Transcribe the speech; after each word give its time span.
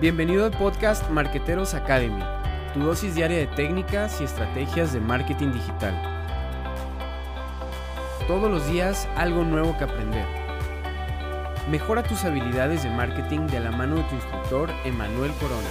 Bienvenido 0.00 0.46
al 0.46 0.52
podcast 0.52 1.10
Marqueteros 1.10 1.74
Academy, 1.74 2.22
tu 2.72 2.80
dosis 2.80 3.14
diaria 3.14 3.36
de 3.36 3.46
técnicas 3.48 4.18
y 4.22 4.24
estrategias 4.24 4.94
de 4.94 5.00
marketing 5.00 5.52
digital. 5.52 5.94
Todos 8.26 8.50
los 8.50 8.66
días 8.72 9.06
algo 9.16 9.44
nuevo 9.44 9.76
que 9.76 9.84
aprender. 9.84 10.24
Mejora 11.70 12.02
tus 12.02 12.24
habilidades 12.24 12.82
de 12.82 12.88
marketing 12.88 13.40
de 13.48 13.60
la 13.60 13.72
mano 13.72 13.96
de 13.96 14.04
tu 14.04 14.14
instructor 14.14 14.70
Emanuel 14.86 15.32
Corona. 15.32 15.68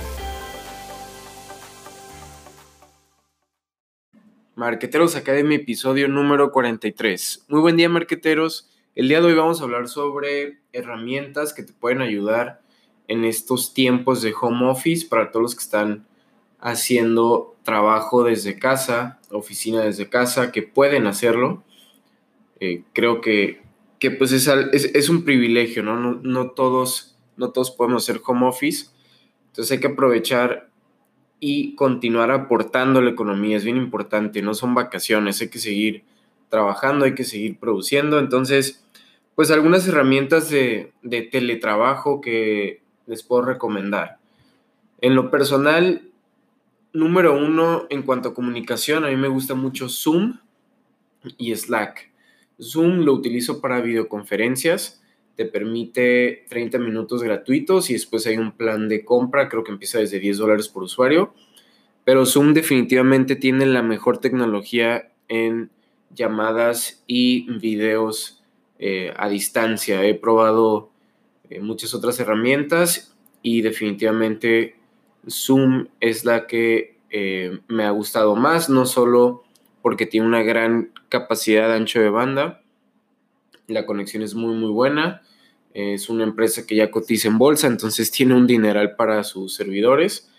Marqueteros 4.54 5.16
Academy, 5.16 5.56
episodio 5.56 6.08
número 6.08 6.52
43. 6.52 7.46
Muy 7.50 7.62
buen 7.62 7.78
día, 7.78 7.90
marqueteros. 7.90 8.70
El 8.94 9.08
día 9.08 9.22
de 9.22 9.26
hoy 9.26 9.34
vamos 9.34 9.60
a 9.60 9.64
hablar 9.64 9.88
sobre 9.88 10.60
herramientas 10.72 11.52
que 11.52 11.64
te 11.64 11.74
pueden 11.74 12.02
ayudar 12.02 12.62
en 13.10 13.26
estos 13.26 13.74
tiempos 13.74 14.22
de 14.22 14.34
home 14.40 14.70
office 14.70 15.06
para 15.06 15.32
todos 15.32 15.44
los 15.44 15.56
que 15.56 15.64
están 15.64 16.06
haciendo 16.60 17.58
trabajo 17.64 18.24
desde 18.24 18.58
casa, 18.58 19.20
oficina 19.32 19.82
desde 19.82 20.10
casa, 20.10 20.52
que 20.52 20.62
pueden 20.62 21.08
hacerlo. 21.08 21.64
Eh, 22.60 22.84
creo 22.94 23.20
que, 23.20 23.62
que 24.00 24.12
pues 24.12 24.32
es, 24.32 24.48
es, 24.48 25.10
un 25.10 25.26
privilegio, 25.26 25.84
¿no? 25.84 25.98
¿no? 25.98 26.20
No, 26.24 26.52
todos, 26.52 27.18
no 27.36 27.50
todos 27.50 27.72
podemos 27.72 28.04
hacer 28.04 28.22
home 28.26 28.48
office. 28.48 28.88
Entonces 29.48 29.72
hay 29.72 29.80
que 29.80 29.88
aprovechar 29.88 30.70
y 31.40 31.76
continuar 31.76 32.32
aportando 32.32 33.02
la 33.02 33.10
economía. 33.10 33.58
Es 33.58 33.64
bien 33.64 33.78
importante, 33.78 34.42
no 34.42 34.54
son 34.54 34.76
vacaciones, 34.76 35.42
hay 35.42 35.50
que 35.50 35.60
seguir 35.60 36.04
trabajando, 36.50 37.06
hay 37.06 37.16
que 37.16 37.24
seguir 37.24 37.58
produciendo. 37.58 38.20
Entonces, 38.20 38.86
pues 39.36 39.52
algunas 39.52 39.88
herramientas 39.88 40.50
de, 40.50 40.92
teletrabajo 41.32 42.22
que 42.22 42.82
les 43.10 43.24
puedo 43.24 43.42
recomendar. 43.42 44.18
En 45.02 45.16
lo 45.16 45.32
personal, 45.32 46.10
número 46.94 47.38
uno, 47.38 47.88
en 47.90 48.04
cuanto 48.04 48.30
a 48.30 48.34
comunicación, 48.34 49.04
a 49.04 49.10
mí 49.10 49.16
me 49.16 49.28
gusta 49.28 49.56
mucho 49.56 49.90
Zoom 49.90 50.38
y 51.38 51.56
Slack. 51.56 52.12
Zoom 52.62 53.00
lo 53.00 53.14
utilizo 53.14 53.62
para 53.62 53.82
videoconferencias, 53.82 55.02
te 55.36 55.46
permite 55.46 56.46
30 56.50 56.78
minutos 56.80 57.24
gratuitos 57.24 57.90
y 57.90 57.94
después 57.94 58.28
hay 58.28 58.38
un 58.38 58.52
plan 58.52 58.90
de 58.90 59.06
compra, 59.06 59.50
creo 59.50 59.64
que 59.64 59.72
empieza 59.72 60.00
desde 60.00 60.20
10 60.20 60.38
dólares 60.38 60.68
por 60.68 60.84
usuario. 60.84 61.34
Pero 62.04 62.26
Zoom 62.26 62.54
definitivamente 62.54 63.36
tiene 63.36 63.66
la 63.66 63.82
mejor 63.82 64.20
tecnología 64.20 65.12
en 65.28 65.70
llamadas 66.14 67.04
y 67.08 67.50
videos 67.60 68.44
eh, 68.80 69.14
a 69.16 69.30
distancia. 69.30 70.04
He 70.04 70.16
probado 70.16 70.92
eh, 71.50 71.60
muchas 71.60 71.94
otras 71.94 72.20
herramientas 72.20 73.16
y 73.42 73.62
definitivamente 73.62 74.76
Zoom 75.30 75.88
es 76.00 76.26
la 76.26 76.48
que 76.48 76.98
eh, 77.10 77.60
me 77.68 77.84
ha 77.84 77.92
gustado 77.92 78.36
más, 78.36 78.70
no 78.70 78.86
solo 78.86 79.44
porque 79.82 80.06
tiene 80.06 80.28
una 80.28 80.44
gran 80.44 80.92
capacidad 81.10 81.68
de 81.68 81.76
ancho 81.76 82.00
de 82.00 82.10
banda, 82.10 82.62
la 83.68 83.86
conexión 83.86 84.24
es 84.24 84.36
muy 84.36 84.56
muy 84.56 84.72
buena, 84.72 85.22
es 85.74 86.10
una 86.10 86.24
empresa 86.24 86.66
que 86.66 86.76
ya 86.76 86.92
cotiza 86.92 87.28
en 87.28 87.38
bolsa, 87.38 87.68
entonces 87.68 88.12
tiene 88.12 88.36
un 88.36 88.48
dineral 88.48 88.96
para 88.96 89.24
sus 89.24 89.54
servidores 89.54 90.30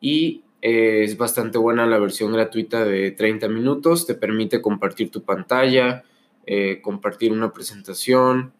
y 0.00 0.42
es 0.60 1.16
bastante 1.16 1.58
buena 1.58 1.86
la 1.86 1.98
versión 1.98 2.32
gratuita 2.32 2.84
de 2.84 3.12
30 3.12 3.48
minutos, 3.48 4.06
te 4.06 4.14
permite 4.14 4.60
compartir 4.60 5.10
tu 5.10 5.22
pantalla, 5.22 6.04
eh, 6.46 6.80
compartir 6.82 7.32
una 7.32 7.52
presentación, 7.52 8.52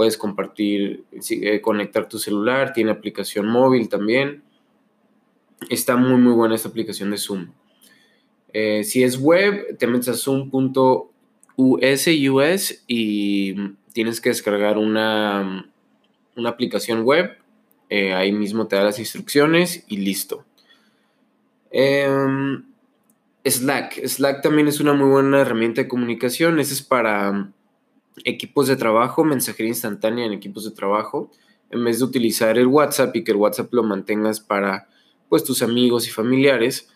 puedes 0.00 0.16
compartir, 0.16 1.04
eh, 1.28 1.60
conectar 1.60 2.08
tu 2.08 2.18
celular, 2.18 2.72
tiene 2.72 2.90
aplicación 2.90 3.46
móvil 3.46 3.90
también. 3.90 4.42
Está 5.68 5.94
muy 5.96 6.18
muy 6.18 6.32
buena 6.32 6.54
esta 6.54 6.70
aplicación 6.70 7.10
de 7.10 7.18
Zoom. 7.18 7.50
Eh, 8.54 8.82
si 8.82 9.02
es 9.02 9.20
web, 9.20 9.76
te 9.76 9.86
metes 9.86 10.08
a 10.08 10.14
zoom.us 10.14 10.88
y 12.86 13.54
tienes 13.92 14.22
que 14.22 14.30
descargar 14.30 14.78
una, 14.78 15.70
una 16.34 16.48
aplicación 16.48 17.02
web. 17.02 17.36
ahí 17.90 18.32
mismo 18.32 18.68
te 18.68 18.76
da 18.76 18.84
las 18.84 18.98
instrucciones 18.98 19.84
y 19.86 19.98
listo. 19.98 20.46
Em, 21.70 22.64
Slack. 23.44 24.00
Slack 24.06 24.40
también 24.40 24.66
es 24.66 24.80
una 24.80 24.94
muy 24.94 25.10
buena 25.10 25.40
herramienta 25.42 25.82
de 25.82 25.88
comunicación. 25.88 26.58
Ese 26.58 26.72
es 26.72 26.80
para 26.80 27.52
equipos 28.24 28.68
de 28.68 28.76
trabajo, 28.76 29.24
mensajería 29.24 29.70
instantánea 29.70 30.26
en 30.26 30.32
equipos 30.32 30.64
de 30.64 30.70
trabajo. 30.70 31.30
En 31.70 31.84
vez 31.84 31.98
de 31.98 32.04
utilizar 32.04 32.58
el 32.58 32.66
WhatsApp 32.66 33.14
y 33.16 33.24
que 33.24 33.32
el 33.32 33.36
WhatsApp 33.36 33.72
lo 33.72 33.82
mantengas 33.82 34.40
para 34.40 34.88
pues, 35.28 35.44
tus 35.44 35.62
amigos 35.62 36.08
y 36.08 36.10
familiares, 36.10 36.88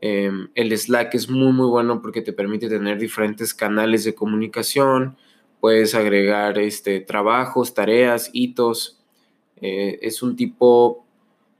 em, 0.00 0.48
el 0.54 0.76
Slack 0.76 1.14
es 1.14 1.28
muy 1.28 1.52
muy 1.52 1.68
bueno 1.68 2.00
porque 2.00 2.22
te 2.22 2.32
permite 2.32 2.68
tener 2.68 2.98
diferentes 2.98 3.52
canales 3.54 4.04
de 4.04 4.14
comunicación. 4.14 5.16
Puedes 5.60 5.94
agregar 5.94 6.58
este, 6.58 7.00
trabajos, 7.00 7.74
tareas, 7.74 8.30
hitos. 8.32 9.00
Eh, 9.56 9.98
es 10.02 10.22
un 10.22 10.36
tipo 10.36 11.04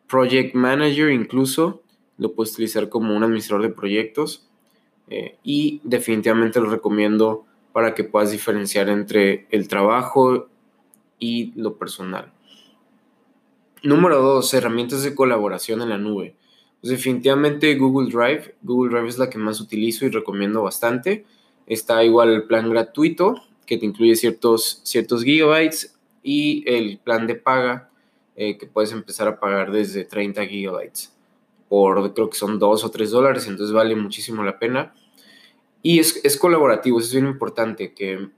project 0.08 0.54
manager 0.54 1.10
incluso 1.10 1.82
lo 2.20 2.34
puedes 2.34 2.52
utilizar 2.52 2.88
como 2.88 3.16
un 3.16 3.24
administrador 3.24 3.62
de 3.62 3.74
proyectos 3.74 4.46
eh, 5.08 5.38
y 5.42 5.80
definitivamente 5.84 6.60
lo 6.60 6.68
recomiendo 6.68 7.46
para 7.72 7.94
que 7.94 8.04
puedas 8.04 8.30
diferenciar 8.30 8.88
entre 8.88 9.46
el 9.50 9.68
trabajo 9.68 10.48
y 11.18 11.52
lo 11.54 11.76
personal. 11.76 12.32
Número 13.82 14.20
dos, 14.20 14.52
herramientas 14.54 15.02
de 15.02 15.14
colaboración 15.14 15.82
en 15.82 15.88
la 15.90 15.98
nube. 15.98 16.34
Pues 16.80 16.90
definitivamente 16.90 17.74
Google 17.76 18.10
Drive. 18.10 18.54
Google 18.62 18.92
Drive 18.92 19.08
es 19.08 19.18
la 19.18 19.30
que 19.30 19.38
más 19.38 19.60
utilizo 19.60 20.04
y 20.04 20.10
recomiendo 20.10 20.62
bastante. 20.62 21.24
Está 21.66 22.04
igual 22.04 22.30
el 22.30 22.44
plan 22.44 22.68
gratuito 22.70 23.34
que 23.66 23.78
te 23.78 23.86
incluye 23.86 24.16
ciertos, 24.16 24.80
ciertos 24.82 25.22
gigabytes 25.22 25.96
y 26.22 26.64
el 26.66 26.98
plan 26.98 27.26
de 27.26 27.36
paga 27.36 27.90
eh, 28.36 28.58
que 28.58 28.66
puedes 28.66 28.92
empezar 28.92 29.28
a 29.28 29.38
pagar 29.38 29.70
desde 29.70 30.04
30 30.04 30.46
gigabytes 30.46 31.14
por 31.70 32.12
creo 32.14 32.28
que 32.28 32.36
son 32.36 32.58
2 32.58 32.84
o 32.84 32.90
3 32.90 33.10
dólares, 33.12 33.46
entonces 33.46 33.72
vale 33.72 33.94
muchísimo 33.94 34.42
la 34.42 34.58
pena. 34.58 34.92
Y 35.82 35.98
es, 35.98 36.20
es 36.24 36.36
colaborativo, 36.36 37.00
es 37.00 37.12
bien 37.12 37.26
importante, 37.26 37.94
que 37.94 38.28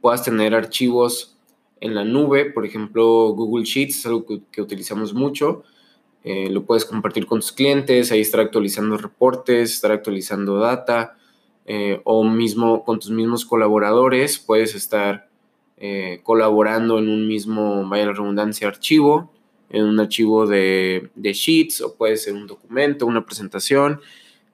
puedas 0.00 0.24
tener 0.24 0.54
archivos 0.54 1.38
en 1.80 1.94
la 1.94 2.04
nube, 2.04 2.46
por 2.46 2.66
ejemplo, 2.66 3.32
Google 3.34 3.64
Sheets 3.64 4.00
es 4.00 4.06
algo 4.06 4.26
que, 4.50 4.60
utilizamos 4.60 5.14
mucho, 5.14 5.62
eh, 6.22 6.50
lo 6.50 6.64
puedes 6.64 6.84
compartir 6.84 7.26
con 7.26 7.40
tus 7.40 7.52
clientes, 7.52 8.12
ahí 8.12 8.20
estar 8.20 8.40
actualizando 8.40 8.98
reportes, 8.98 9.72
estar 9.72 9.90
actualizando 9.90 10.58
data, 10.58 11.16
eh, 11.64 12.00
o 12.04 12.24
mismo 12.24 12.84
con 12.84 12.98
tus 12.98 13.10
mismos 13.10 13.46
colaboradores, 13.46 14.38
puedes 14.38 14.74
estar 14.74 15.28
eh, 15.78 16.20
colaborando 16.22 16.98
en 16.98 17.08
un 17.08 17.26
mismo, 17.26 17.88
vaya 17.88 18.06
la 18.06 18.12
redundancia, 18.12 18.68
archivo, 18.68 19.32
en 19.70 19.84
un 19.84 20.00
archivo 20.00 20.46
de, 20.46 21.10
Sheets 21.16 21.80
o 21.80 21.94
puede 21.94 22.16
ser 22.16 22.34
un 22.34 22.46
documento, 22.46 23.06
una 23.06 23.24
presentación. 23.24 24.00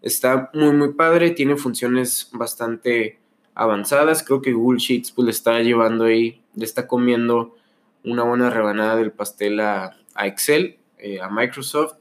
Está 0.06 0.50
muy, 0.54 0.70
muy 0.72 0.92
padre, 0.92 1.32
tiene 1.32 1.56
funciones 1.56 2.28
bastante 2.32 3.18
avanzadas. 3.56 4.22
Creo 4.22 4.40
que 4.40 4.52
Google 4.52 4.78
Sheets 4.78 5.10
pues, 5.10 5.24
le 5.24 5.32
está 5.32 5.60
llevando 5.62 6.04
ahí, 6.04 6.44
le 6.54 6.64
está 6.64 6.86
comiendo 6.86 7.56
una 8.04 8.22
buena 8.22 8.48
rebanada 8.48 8.94
del 8.94 9.10
pastel 9.10 9.58
a, 9.58 9.96
Excel, 10.16 10.78
eh, 10.98 11.20
a 11.20 11.28
Microsoft. 11.28 11.96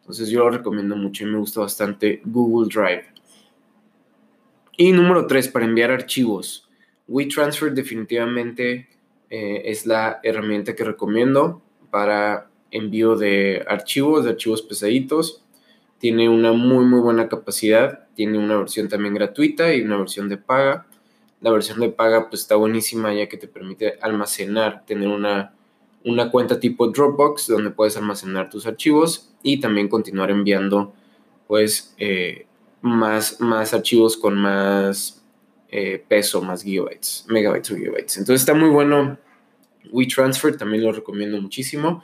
Entonces 0.00 0.30
yo 0.30 0.40
lo 0.40 0.48
recomiendo 0.48 0.96
mucho 0.96 1.24
y 1.24 1.26
me 1.26 1.36
gusta 1.36 1.60
bastante 1.60 2.22
Google 2.24 2.70
Drive. 2.74 3.04
Y 4.78 4.92
número 4.92 5.26
3, 5.26 5.48
para 5.48 5.66
enviar 5.66 5.90
archivos. 5.90 6.66
WeTransfer 7.08 7.74
definitivamente 7.74 8.88
eh, 9.28 9.62
es 9.66 9.84
la 9.84 10.18
herramienta 10.22 10.74
que 10.74 10.84
recomiendo 10.84 11.60
para 11.90 12.48
envío 12.70 13.16
de 13.16 13.62
archivos, 13.68 14.24
de 14.24 14.30
archivos 14.30 14.62
pesaditos. 14.62 15.44
Tiene 16.00 16.28
una 16.28 16.52
muy 16.52 16.84
muy 16.84 16.98
buena 16.98 17.28
capacidad. 17.28 18.08
Tiene 18.14 18.38
una 18.38 18.56
versión 18.56 18.88
también 18.88 19.14
gratuita 19.14 19.72
y 19.72 19.82
una 19.82 19.96
versión 19.98 20.28
de 20.28 20.38
paga. 20.38 20.86
La 21.40 21.52
versión 21.52 21.78
de 21.78 21.90
paga 21.90 22.28
pues 22.28 22.42
está 22.42 22.56
buenísima 22.56 23.14
ya 23.14 23.28
que 23.28 23.36
te 23.36 23.46
permite 23.46 23.98
almacenar, 24.02 24.84
tener 24.84 25.06
una, 25.08 25.54
una 26.04 26.30
cuenta 26.32 26.58
tipo 26.58 26.88
Dropbox 26.88 27.46
donde 27.46 27.70
puedes 27.70 27.96
almacenar 27.96 28.50
tus 28.50 28.66
archivos 28.66 29.30
y 29.42 29.60
también 29.60 29.88
continuar 29.88 30.30
enviando 30.32 30.92
pues 31.46 31.94
eh, 31.98 32.46
más, 32.82 33.40
más 33.40 33.72
archivos 33.74 34.16
con 34.16 34.36
más 34.36 35.22
eh, 35.70 36.04
peso, 36.08 36.42
más 36.42 36.62
gigabytes, 36.62 37.26
megabytes 37.28 37.70
o 37.70 37.76
gigabytes. 37.76 38.16
Entonces 38.18 38.42
está 38.42 38.54
muy 38.54 38.70
bueno 38.70 39.18
WeTransfer, 39.92 40.56
también 40.56 40.84
lo 40.84 40.92
recomiendo 40.92 41.40
muchísimo. 41.40 42.02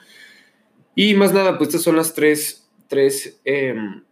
Y 0.95 1.15
más 1.15 1.33
nada, 1.33 1.59
pues 1.59 1.69
estas 1.69 1.83
son 1.83 1.97
las 1.97 2.15
tres, 2.15 2.66
tres 2.89 3.41
em, 3.45 4.03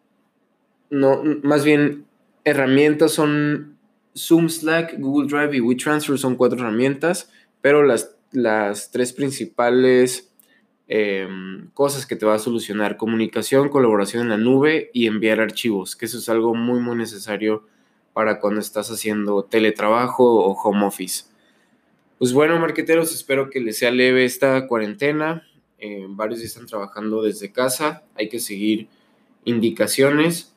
no, 0.91 1.23
más 1.43 1.65
bien 1.65 2.07
herramientas 2.45 3.13
son 3.13 3.77
Zoom, 4.17 4.49
Slack, 4.49 4.99
Google 4.99 5.29
Drive 5.29 5.57
y 5.57 5.61
WeTransfer 5.61 6.19
son 6.19 6.37
cuatro 6.37 6.61
herramientas, 6.61 7.31
pero 7.61 7.83
las, 7.83 8.17
las 8.33 8.91
tres 8.91 9.13
principales 9.13 10.31
em, 10.87 11.71
cosas 11.75 12.07
que 12.07 12.17
te 12.17 12.27
va 12.27 12.35
a 12.35 12.39
solucionar. 12.39 12.97
Comunicación, 12.97 13.71
colaboración 13.71 14.23
en 14.23 14.29
la 14.29 14.37
nube 14.37 14.91
y 14.93 15.07
enviar 15.07 15.41
archivos, 15.41 15.97
que 15.97 16.07
eso 16.07 16.19
es 16.19 16.29
algo 16.29 16.55
muy, 16.55 16.81
muy 16.81 16.97
necesario 16.97 17.67
para 18.13 18.39
cuando 18.39 18.61
estás 18.61 18.91
haciendo 18.91 19.45
teletrabajo 19.45 20.25
o 20.25 20.53
home 20.53 20.87
office. 20.87 21.25
Pues 22.19 22.33
bueno, 22.33 22.59
marqueteros, 22.61 23.13
espero 23.13 23.51
que 23.51 23.61
les 23.61 23.79
sea 23.79 23.91
leve 23.91 24.25
esta 24.25 24.69
cuarentena. 24.69 25.43
Eh, 25.79 26.07
varios 26.09 26.41
están 26.41 26.67
trabajando 26.67 27.23
desde 27.23 27.53
casa. 27.53 28.05
Hay 28.15 28.29
que 28.29 28.41
seguir 28.41 28.89
indicaciones 29.45 30.55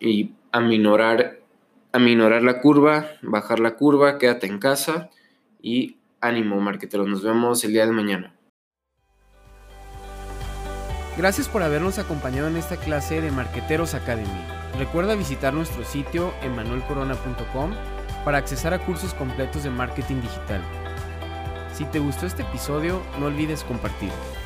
y 0.00 0.32
aminorar, 0.52 1.40
aminorar 1.92 2.42
la 2.42 2.60
curva, 2.60 3.10
bajar 3.22 3.60
la 3.60 3.76
curva, 3.76 4.18
quédate 4.18 4.46
en 4.46 4.58
casa 4.58 5.10
y 5.60 5.96
ánimo, 6.20 6.60
marqueteros. 6.60 7.08
Nos 7.08 7.22
vemos 7.22 7.64
el 7.64 7.72
día 7.72 7.86
de 7.86 7.92
mañana. 7.92 8.34
Gracias 11.16 11.48
por 11.48 11.64
habernos 11.64 11.98
acompañado 11.98 12.46
en 12.46 12.56
esta 12.56 12.76
clase 12.76 13.20
de 13.20 13.32
Marqueteros 13.32 13.94
Academy. 13.94 14.28
Recuerda 14.78 15.16
visitar 15.16 15.52
nuestro 15.52 15.84
sitio 15.84 16.32
emanuelcorona.com 16.42 17.72
para 18.24 18.38
accesar 18.38 18.72
a 18.72 18.78
cursos 18.78 19.14
completos 19.14 19.64
de 19.64 19.70
marketing 19.70 20.20
digital. 20.20 20.62
Si 21.78 21.84
te 21.84 22.00
gustó 22.00 22.26
este 22.26 22.42
episodio, 22.42 23.00
no 23.20 23.26
olvides 23.26 23.62
compartirlo. 23.62 24.37